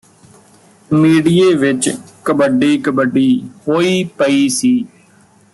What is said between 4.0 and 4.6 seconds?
ਪਈ